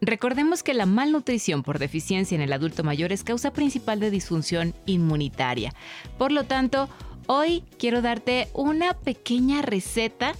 [0.00, 4.74] Recordemos que la malnutrición por deficiencia en el adulto mayor es causa principal de disfunción
[4.86, 5.74] inmunitaria.
[6.16, 6.88] Por lo tanto,
[7.26, 10.32] hoy quiero darte una pequeña receta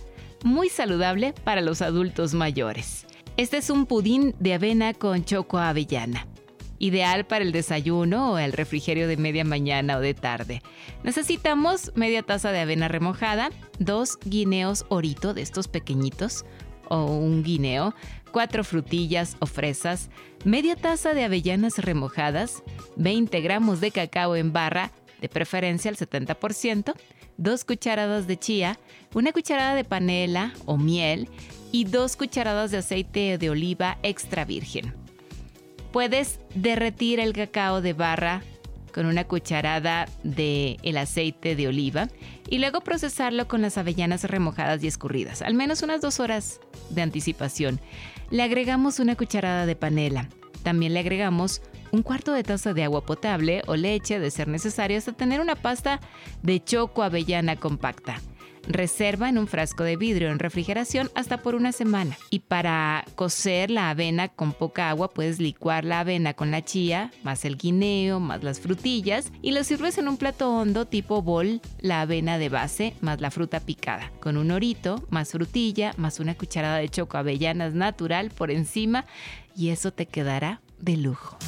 [0.44, 3.06] muy saludable para los adultos mayores.
[3.36, 6.26] Este es un pudín de avena con choco avellana.
[6.78, 10.62] Ideal para el desayuno o el refrigerio de media mañana o de tarde.
[11.04, 16.46] Necesitamos media taza de avena remojada, dos guineos orito de estos pequeñitos
[16.90, 17.94] o un guineo,
[18.30, 20.10] cuatro frutillas o fresas,
[20.44, 22.62] media taza de avellanas remojadas,
[22.96, 24.90] 20 gramos de cacao en barra,
[25.20, 26.94] de preferencia al 70%,
[27.36, 28.78] dos cucharadas de chía,
[29.14, 31.28] una cucharada de panela o miel
[31.72, 34.94] y dos cucharadas de aceite de oliva extra virgen.
[35.92, 38.42] Puedes derretir el cacao de barra
[38.92, 42.08] con una cucharada de el aceite de oliva
[42.50, 47.00] y luego procesarlo con las avellanas remojadas y escurridas, al menos unas dos horas de
[47.00, 47.80] anticipación.
[48.30, 50.28] Le agregamos una cucharada de panela.
[50.62, 51.62] También le agregamos
[51.92, 55.54] un cuarto de taza de agua potable o leche de ser necesario hasta tener una
[55.54, 56.00] pasta
[56.42, 58.20] de choco avellana compacta.
[58.72, 62.16] Reserva en un frasco de vidrio en refrigeración hasta por una semana.
[62.30, 67.10] Y para cocer la avena con poca agua puedes licuar la avena con la chía,
[67.22, 71.60] más el guineo, más las frutillas y lo sirves en un plato hondo tipo bol,
[71.80, 76.34] la avena de base más la fruta picada, con un orito, más frutilla, más una
[76.34, 79.04] cucharada de choco avellanas natural por encima
[79.56, 81.38] y eso te quedará de lujo.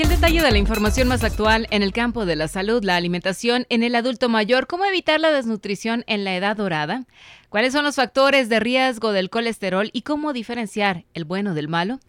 [0.00, 3.66] El detalle de la información más actual en el campo de la salud, la alimentación
[3.68, 7.04] en el adulto mayor, cómo evitar la desnutrición en la edad dorada,
[7.50, 12.00] cuáles son los factores de riesgo del colesterol y cómo diferenciar el bueno del malo,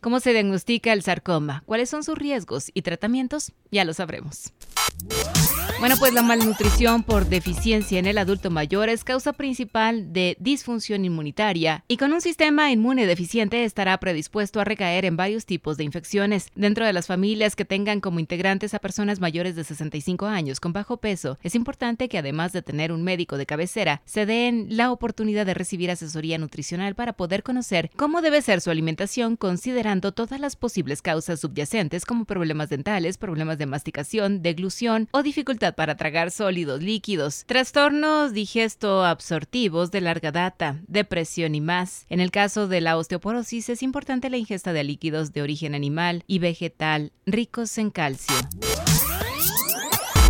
[0.00, 4.52] cómo se diagnostica el sarcoma, cuáles son sus riesgos y tratamientos, ya lo sabremos.
[5.78, 11.04] Bueno, pues la malnutrición por deficiencia en el adulto mayor es causa principal de disfunción
[11.04, 15.84] inmunitaria y con un sistema inmune deficiente estará predispuesto a recaer en varios tipos de
[15.84, 16.48] infecciones.
[16.54, 20.72] Dentro de las familias que tengan como integrantes a personas mayores de 65 años con
[20.72, 24.90] bajo peso, es importante que además de tener un médico de cabecera, se den la
[24.90, 30.40] oportunidad de recibir asesoría nutricional para poder conocer cómo debe ser su alimentación considerando todas
[30.40, 35.22] las posibles causas subyacentes como problemas dentales, problemas de masticación, deglución o
[35.72, 42.06] para tragar sólidos líquidos, trastornos digesto-absortivos de larga data, depresión y más.
[42.08, 46.24] En el caso de la osteoporosis es importante la ingesta de líquidos de origen animal
[46.26, 48.34] y vegetal ricos en calcio.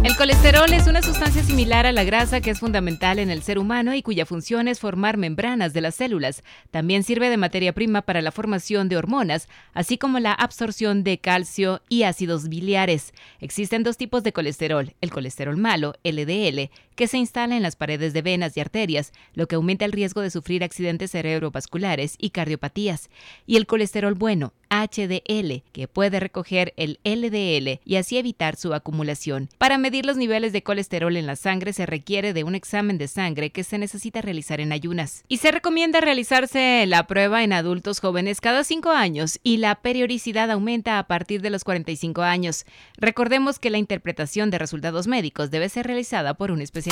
[0.07, 3.59] El colesterol es una sustancia similar a la grasa que es fundamental en el ser
[3.59, 6.45] humano y cuya función es formar membranas de las células.
[6.71, 11.19] También sirve de materia prima para la formación de hormonas, así como la absorción de
[11.19, 13.15] calcio y ácidos biliares.
[13.41, 18.13] Existen dos tipos de colesterol, el colesterol malo, LDL, que se instala en las paredes
[18.13, 23.11] de venas y arterias, lo que aumenta el riesgo de sufrir accidentes cerebrovasculares y cardiopatías,
[23.47, 29.49] y el colesterol bueno, HDL, que puede recoger el LDL y así evitar su acumulación.
[29.59, 33.09] Para medir los niveles de colesterol en la sangre se requiere de un examen de
[33.09, 35.25] sangre que se necesita realizar en ayunas.
[35.29, 40.51] Y se recomienda realizarse la prueba en adultos jóvenes cada 5 años y la periodicidad
[40.51, 42.65] aumenta a partir de los 45 años.
[42.97, 46.86] Recordemos que la interpretación de resultados médicos debe ser realizada por un especialista.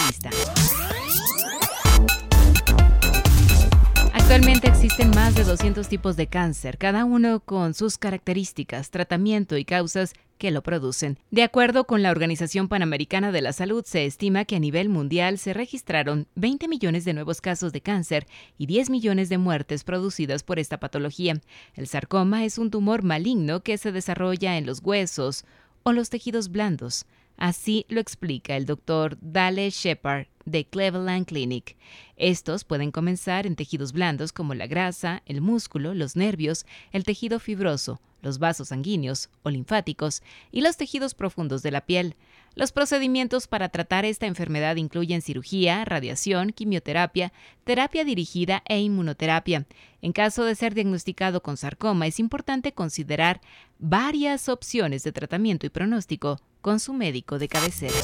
[4.12, 9.64] Actualmente existen más de 200 tipos de cáncer, cada uno con sus características, tratamiento y
[9.64, 11.18] causas que lo producen.
[11.30, 15.38] De acuerdo con la Organización Panamericana de la Salud, se estima que a nivel mundial
[15.38, 18.26] se registraron 20 millones de nuevos casos de cáncer
[18.58, 21.40] y 10 millones de muertes producidas por esta patología.
[21.74, 25.44] El sarcoma es un tumor maligno que se desarrolla en los huesos
[25.84, 27.06] o los tejidos blandos.
[27.36, 31.76] Así lo explica el doctor Dale Shepard de Cleveland Clinic.
[32.16, 37.40] Estos pueden comenzar en tejidos blandos como la grasa, el músculo, los nervios, el tejido
[37.40, 40.22] fibroso, los vasos sanguíneos o linfáticos
[40.52, 42.16] y los tejidos profundos de la piel.
[42.54, 47.32] Los procedimientos para tratar esta enfermedad incluyen cirugía, radiación, quimioterapia,
[47.64, 49.66] terapia dirigida e inmunoterapia.
[50.02, 53.40] En caso de ser diagnosticado con sarcoma, es importante considerar
[53.80, 57.94] varias opciones de tratamiento y pronóstico con su médico de cabecera.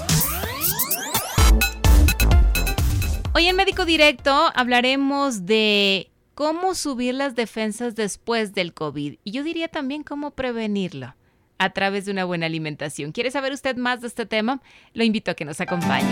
[3.34, 9.42] Hoy en Médico Directo hablaremos de cómo subir las defensas después del COVID y yo
[9.44, 11.14] diría también cómo prevenirlo
[11.56, 13.12] a través de una buena alimentación.
[13.12, 14.60] ¿Quiere saber usted más de este tema?
[14.92, 16.06] Lo invito a que nos acompañe.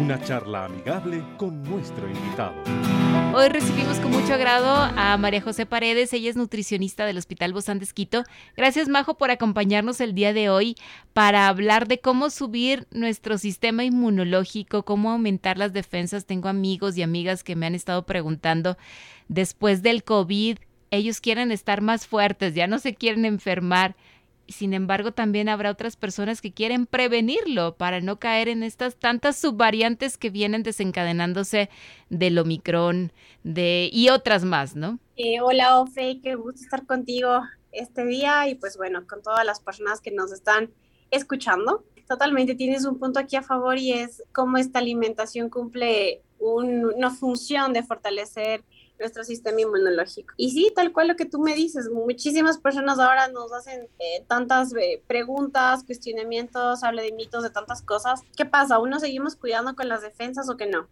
[0.00, 2.54] Una charla amigable con nuestro invitado.
[3.34, 7.78] Hoy recibimos con mucho agrado a María José Paredes, ella es nutricionista del Hospital Bozán
[7.78, 8.24] de Esquito.
[8.58, 10.76] Gracias Majo por acompañarnos el día de hoy
[11.14, 16.26] para hablar de cómo subir nuestro sistema inmunológico, cómo aumentar las defensas.
[16.26, 18.76] Tengo amigos y amigas que me han estado preguntando
[19.28, 20.58] después del COVID,
[20.90, 23.96] ellos quieren estar más fuertes, ya no se quieren enfermar.
[24.48, 29.36] Sin embargo, también habrá otras personas que quieren prevenirlo para no caer en estas tantas
[29.36, 31.70] subvariantes que vienen desencadenándose
[32.10, 33.12] del Omicron
[33.44, 34.98] y otras más, ¿no?
[35.16, 39.60] Eh, hola, Ofe, qué gusto estar contigo este día y pues bueno, con todas las
[39.60, 40.70] personas que nos están
[41.10, 41.84] escuchando.
[42.08, 47.72] Totalmente tienes un punto aquí a favor y es cómo esta alimentación cumple una función
[47.72, 48.64] de fortalecer
[48.98, 50.34] nuestro sistema inmunológico.
[50.36, 54.24] Y sí, tal cual lo que tú me dices, muchísimas personas ahora nos hacen eh,
[54.28, 58.20] tantas eh, preguntas, cuestionamientos, habla de mitos, de tantas cosas.
[58.36, 58.78] ¿Qué pasa?
[58.78, 60.88] ¿Uno seguimos cuidando con las defensas o que no?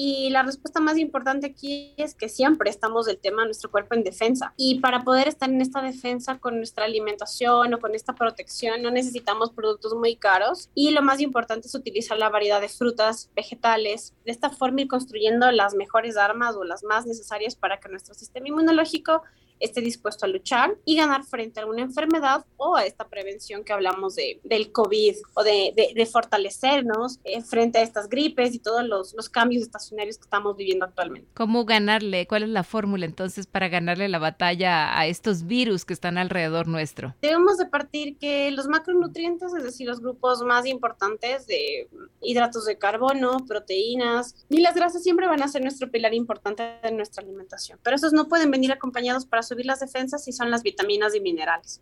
[0.00, 3.96] Y la respuesta más importante aquí es que siempre estamos del tema de nuestro cuerpo
[3.96, 4.54] en defensa.
[4.56, 8.92] Y para poder estar en esta defensa con nuestra alimentación o con esta protección, no
[8.92, 10.70] necesitamos productos muy caros.
[10.72, 14.14] Y lo más importante es utilizar la variedad de frutas, vegetales.
[14.24, 18.14] De esta forma ir construyendo las mejores armas o las más necesarias para que nuestro
[18.14, 19.22] sistema inmunológico
[19.60, 23.72] esté dispuesto a luchar y ganar frente a una enfermedad o a esta prevención que
[23.72, 28.84] hablamos de, del COVID o de, de, fortalecernos eh, frente a estas gripes y todos
[28.84, 31.28] los, los cambios estacionarios que estamos viviendo actualmente.
[31.34, 32.26] ¿Cómo ganarle?
[32.26, 36.68] ¿Cuál es la fórmula entonces para ganarle la batalla a estos virus que están alrededor
[36.68, 37.14] nuestro?
[37.20, 41.88] Debemos de partir que los macronutrientes, es decir, los grupos más importantes de
[42.20, 46.92] hidratos de carbono, proteínas y las grasas siempre van a ser nuestro pilar importante de
[46.92, 50.62] nuestra alimentación, pero esos no pueden venir acompañados para subir las defensas y son las
[50.62, 51.80] vitaminas y minerales.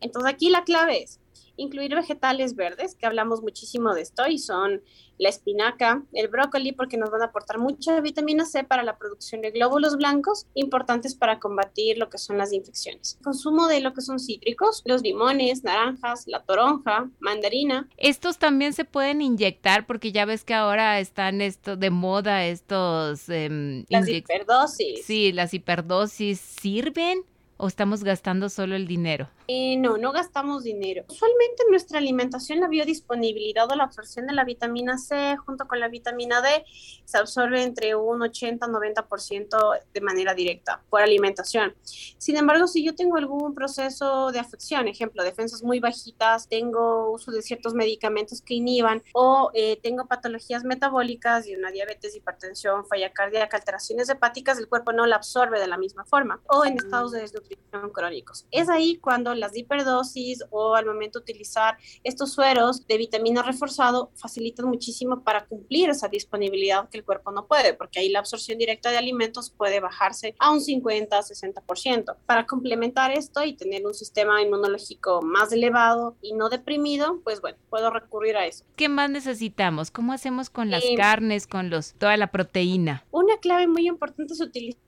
[0.00, 1.20] Entonces aquí la clave es
[1.58, 4.82] incluir vegetales verdes, que hablamos muchísimo de esto, y son
[5.18, 9.42] la espinaca, el brócoli, porque nos van a aportar mucha vitamina C para la producción
[9.42, 13.18] de glóbulos blancos, importantes para combatir lo que son las infecciones.
[13.22, 17.88] Consumo de lo que son cítricos, los limones, naranjas, la toronja, mandarina.
[17.96, 23.28] Estos también se pueden inyectar, porque ya ves que ahora están esto de moda estos...
[23.28, 25.04] Eh, las hiperdosis.
[25.04, 27.24] Sí, las hiperdosis sirven
[27.58, 29.28] o estamos gastando solo el dinero?
[29.48, 31.04] Eh, no, no gastamos dinero.
[31.08, 35.80] Usualmente en nuestra alimentación la biodisponibilidad o la absorción de la vitamina C junto con
[35.80, 36.64] la vitamina D
[37.04, 41.74] se absorbe entre un 80-90% de manera directa por alimentación.
[41.82, 47.32] Sin embargo, si yo tengo algún proceso de afección, ejemplo, defensas muy bajitas, tengo uso
[47.32, 53.12] de ciertos medicamentos que inhiban o eh, tengo patologías metabólicas y una diabetes, hipertensión, falla
[53.12, 57.10] cardíaca, alteraciones hepáticas, el cuerpo no la absorbe de la misma forma o en estados
[57.12, 57.47] de desnutrición
[57.92, 58.46] crónicos.
[58.50, 64.10] Es ahí cuando las hiperdosis o al momento de utilizar estos sueros de vitamina reforzado
[64.16, 68.58] facilitan muchísimo para cumplir esa disponibilidad que el cuerpo no puede, porque ahí la absorción
[68.58, 72.16] directa de alimentos puede bajarse a un 50-60%.
[72.26, 77.58] Para complementar esto y tener un sistema inmunológico más elevado y no deprimido, pues bueno,
[77.70, 78.64] puedo recurrir a eso.
[78.76, 79.90] ¿Qué más necesitamos?
[79.90, 83.04] ¿Cómo hacemos con las eh, carnes, con los toda la proteína?
[83.10, 84.87] Una clave muy importante es utilizar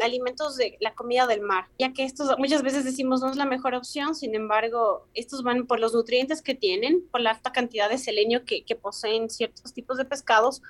[0.00, 3.46] alimentos de la comida del mar, ya que estos muchas veces decimos no es la
[3.46, 7.90] mejor opción, sin embargo, estos van por los nutrientes que tienen, por la alta cantidad
[7.90, 10.62] de selenio que, que poseen ciertos tipos de pescados,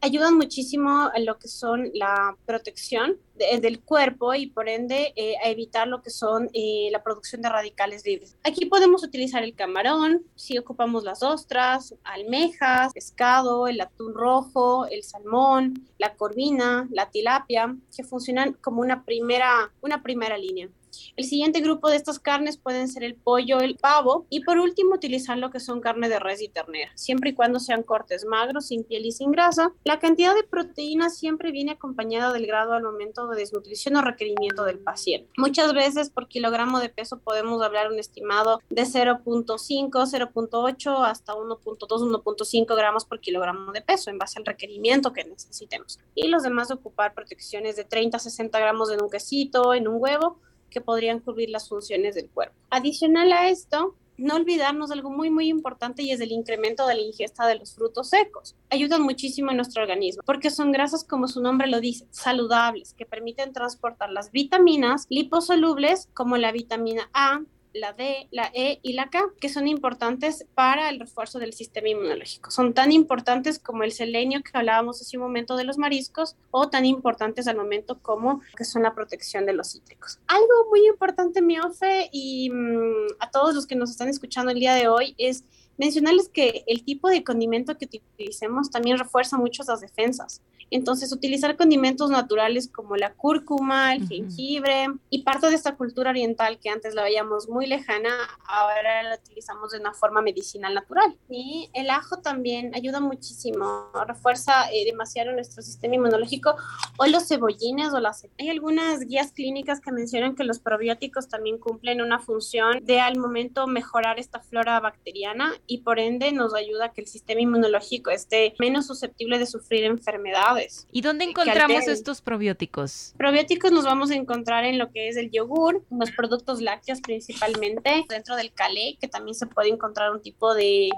[0.00, 3.18] ayudan muchísimo a lo que son la protección
[3.60, 7.48] del cuerpo y por ende eh, a evitar lo que son eh, la producción de
[7.48, 8.36] radicales libres.
[8.44, 15.02] Aquí podemos utilizar el camarón, si ocupamos las ostras, almejas, pescado, el atún rojo, el
[15.04, 20.68] salmón, la corvina, la tilapia, que funcionan como una primera, una primera línea.
[21.16, 24.94] El siguiente grupo de estas carnes pueden ser el pollo, el pavo y por último
[24.94, 28.66] utilizar lo que son carne de res y ternera, siempre y cuando sean cortes magros,
[28.66, 29.72] sin piel y sin grasa.
[29.84, 34.64] La cantidad de proteínas siempre viene acompañada del grado al momento de desnutrición o requerimiento
[34.64, 35.30] del paciente.
[35.36, 41.78] Muchas veces por kilogramo de peso podemos hablar un estimado de 0.5, 0.8 hasta 1.2,
[41.78, 45.98] 1.5 gramos por kilogramo de peso en base al requerimiento que necesitemos.
[46.14, 49.96] Y los demás ocupar protecciones de 30 a 60 gramos en un quesito, en un
[50.00, 50.38] huevo
[50.70, 52.54] que podrían cubrir las funciones del cuerpo.
[52.70, 56.94] Adicional a esto, no olvidarnos de algo muy, muy importante y es el incremento de
[56.94, 58.54] la ingesta de los frutos secos.
[58.68, 63.06] Ayudan muchísimo a nuestro organismo porque son grasas, como su nombre lo dice, saludables, que
[63.06, 67.40] permiten transportar las vitaminas liposolubles como la vitamina A,
[67.72, 71.88] la D, la E y la K, que son importantes para el refuerzo del sistema
[71.88, 72.50] inmunológico.
[72.50, 76.68] Son tan importantes como el selenio que hablábamos hace un momento de los mariscos o
[76.68, 80.18] tan importantes al momento como que son la protección de los cítricos.
[80.26, 84.74] Algo muy importante, Miofe, y mm, a todos los que nos están escuchando el día
[84.74, 85.44] de hoy es
[85.80, 90.42] mencionarles que el tipo de condimento que utilicemos también refuerza mucho las defensas.
[90.70, 96.60] Entonces, utilizar condimentos naturales como la cúrcuma, el jengibre y parte de esta cultura oriental
[96.60, 98.10] que antes la veíamos muy lejana,
[98.46, 101.16] ahora la utilizamos de una forma medicinal natural.
[101.28, 106.54] Y el ajo también ayuda muchísimo, refuerza eh, demasiado nuestro sistema inmunológico
[106.98, 108.28] o los cebollines o las...
[108.38, 113.18] Hay algunas guías clínicas que mencionan que los probióticos también cumplen una función de al
[113.18, 118.10] momento mejorar esta flora bacteriana y por ende nos ayuda a que el sistema inmunológico
[118.10, 123.14] esté menos susceptible de sufrir enfermedades ¿Y dónde encontramos estos probióticos?
[123.16, 128.04] Probióticos nos vamos a encontrar en lo que es el yogur, los productos lácteos principalmente,
[128.08, 130.90] dentro del calé, que también se puede encontrar un tipo de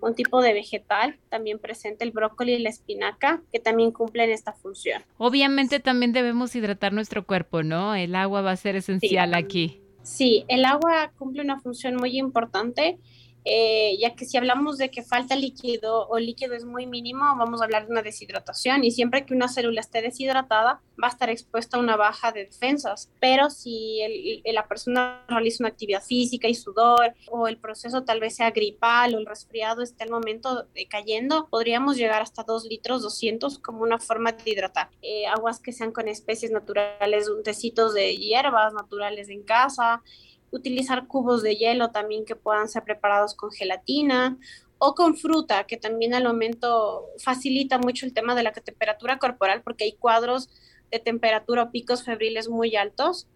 [0.00, 4.52] un tipo de vegetal, también presente el brócoli y la espinaca, que también cumplen esta
[4.52, 5.02] función.
[5.18, 7.94] Obviamente también debemos hidratar nuestro cuerpo, ¿no?
[7.94, 9.80] El agua va a ser esencial aquí.
[10.02, 12.98] Sí, el agua cumple una función muy importante
[13.44, 17.60] eh, ya que si hablamos de que falta líquido o líquido es muy mínimo, vamos
[17.60, 21.30] a hablar de una deshidratación y siempre que una célula esté deshidratada va a estar
[21.30, 24.00] expuesta a una baja de defensas, pero si
[24.44, 29.14] la persona realiza una actividad física y sudor o el proceso tal vez sea gripal
[29.14, 33.98] o el resfriado esté al momento cayendo, podríamos llegar hasta 2 litros 200 como una
[33.98, 34.90] forma de hidratar.
[35.02, 40.02] Eh, aguas que sean con especies naturales, un tecitos de hierbas naturales en casa,
[40.50, 44.38] utilizar cubos de hielo también que puedan ser preparados con gelatina
[44.78, 49.62] o con fruta, que también al momento facilita mucho el tema de la temperatura corporal
[49.62, 50.48] porque hay cuadros
[50.90, 53.28] de temperatura o picos febriles muy altos.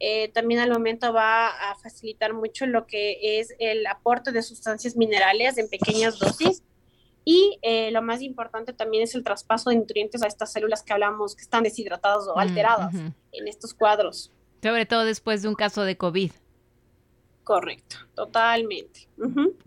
[0.00, 4.96] Eh, también al momento va a facilitar mucho lo que es el aporte de sustancias
[4.96, 6.62] minerales en pequeñas dosis.
[7.24, 10.92] Y eh, lo más importante también es el traspaso de nutrientes a estas células que
[10.92, 14.32] hablamos que están deshidratadas o mm, alteradas en estos cuadros.
[14.62, 16.32] Sobre todo después de un caso de COVID.
[17.48, 19.08] Correcto, totalmente.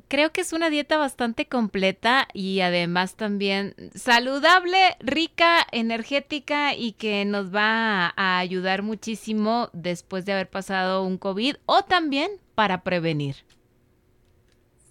[0.08, 7.26] Creo que es una dieta bastante completa y además también saludable, rica, energética y que
[7.26, 13.38] nos va a ayudar muchísimo después de haber pasado un COVID o también para prevenir.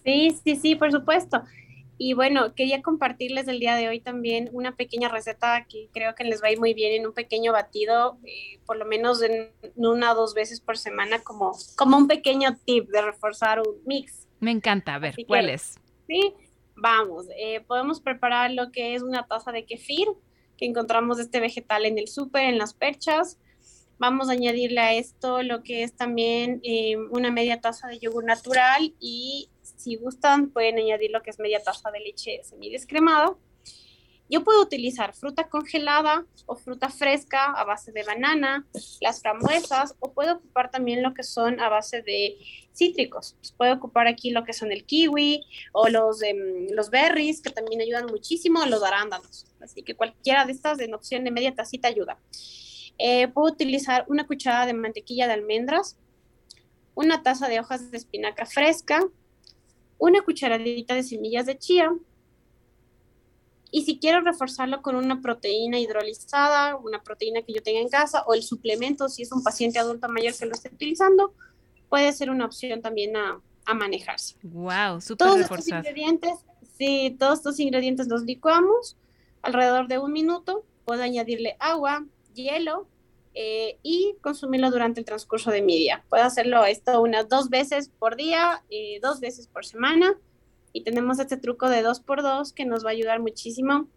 [0.04, 1.44] Sí, sí, sí, por supuesto.
[2.02, 6.25] Y bueno, quería compartirles el día de hoy también una pequeña receta que creo que
[6.25, 9.50] les va a ir muy bien en un pequeño batido, eh, por lo menos en
[9.75, 14.26] una o dos veces por semana, como, como un pequeño tip de reforzar un mix.
[14.38, 15.78] Me encanta, a ver, ¿cuál es?
[16.07, 16.33] Sí,
[16.75, 20.09] vamos, eh, podemos preparar lo que es una taza de kefir,
[20.57, 23.38] que encontramos este vegetal en el súper, en las perchas.
[23.99, 28.25] Vamos a añadirle a esto lo que es también eh, una media taza de yogur
[28.25, 33.34] natural y si gustan, pueden añadir lo que es media taza de leche semidescremada.
[34.28, 38.64] Yo puedo utilizar fruta congelada o fruta fresca a base de banana,
[39.00, 42.38] las frambuesas, o puedo ocupar también lo que son a base de
[42.72, 43.34] cítricos.
[43.40, 47.50] Pues puedo ocupar aquí lo que son el kiwi o los, em, los berries, que
[47.50, 49.46] también ayudan muchísimo, los arándanos.
[49.60, 52.16] Así que cualquiera de estas en opción de media tacita ayuda.
[52.99, 55.96] Eh, puedo utilizar una cucharada de mantequilla de almendras,
[56.94, 59.02] una taza de hojas de espinaca fresca,
[60.00, 61.92] una cucharadita de semillas de chía.
[63.71, 68.25] Y si quiero reforzarlo con una proteína hidrolizada, una proteína que yo tenga en casa
[68.26, 71.35] o el suplemento, si es un paciente adulto mayor que lo esté utilizando,
[71.88, 73.40] puede ser una opción también a,
[73.73, 74.35] manejarse.
[74.42, 76.33] Wow, súper Todos estos ingredientes,
[76.76, 78.97] sí, todos estos ingredientes los licuamos
[79.42, 80.64] alrededor de un minuto.
[80.85, 82.04] Puedo añadirle agua,
[82.35, 82.88] hielo
[83.34, 86.04] eh, y consumirlo durante el transcurso de mi día.
[86.08, 90.18] Puedo hacerlo esto unas dos veces por día, eh, dos veces por semana
[90.72, 93.88] y tenemos este truco de dos por dos que nos va a ayudar muchísimo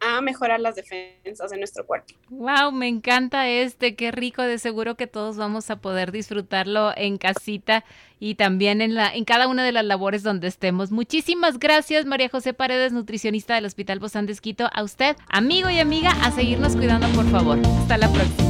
[0.00, 2.14] a mejorar las defensas de nuestro cuerpo.
[2.30, 7.18] Wow, me encanta este, qué rico, de seguro que todos vamos a poder disfrutarlo en
[7.18, 7.84] casita
[8.20, 10.90] y también en la en cada una de las labores donde estemos.
[10.90, 14.68] Muchísimas gracias, María José Paredes, nutricionista del Hospital Bozán de Esquito.
[14.72, 17.58] A usted, amigo y amiga, a seguirnos cuidando, por favor.
[17.82, 18.48] Hasta la próxima.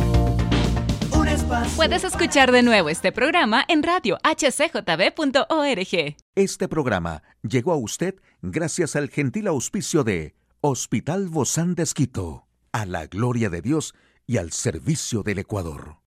[1.76, 6.16] Puedes escuchar de nuevo este programa en radio hcjb.org.
[6.34, 12.84] Este programa llegó a usted gracias al gentil auspicio de Hospital Bozán de Esquito, a
[12.84, 13.94] la gloria de Dios
[14.26, 15.98] y al servicio del Ecuador.